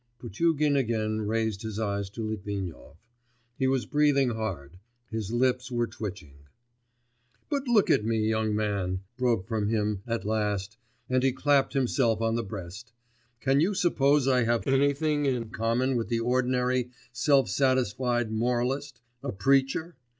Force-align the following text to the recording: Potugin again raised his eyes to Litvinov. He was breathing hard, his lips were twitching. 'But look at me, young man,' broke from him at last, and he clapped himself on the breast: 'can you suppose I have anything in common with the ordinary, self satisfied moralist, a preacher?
Potugin 0.17 0.75
again 0.75 1.21
raised 1.27 1.61
his 1.61 1.77
eyes 1.79 2.09
to 2.09 2.23
Litvinov. 2.27 2.95
He 3.59 3.67
was 3.67 3.85
breathing 3.85 4.31
hard, 4.31 4.79
his 5.11 5.29
lips 5.31 5.71
were 5.71 5.85
twitching. 5.85 6.39
'But 7.51 7.67
look 7.67 7.91
at 7.91 8.03
me, 8.03 8.17
young 8.27 8.55
man,' 8.55 9.01
broke 9.15 9.45
from 9.45 9.67
him 9.69 10.01
at 10.07 10.25
last, 10.25 10.77
and 11.07 11.21
he 11.21 11.31
clapped 11.31 11.73
himself 11.73 12.19
on 12.19 12.33
the 12.33 12.41
breast: 12.41 12.91
'can 13.41 13.59
you 13.59 13.75
suppose 13.75 14.27
I 14.27 14.41
have 14.41 14.65
anything 14.65 15.27
in 15.27 15.51
common 15.51 15.95
with 15.95 16.07
the 16.09 16.19
ordinary, 16.21 16.89
self 17.11 17.47
satisfied 17.47 18.31
moralist, 18.31 19.01
a 19.21 19.31
preacher? 19.31 19.97